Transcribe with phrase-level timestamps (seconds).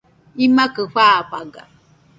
[0.43, 1.61] imakɨ fafaga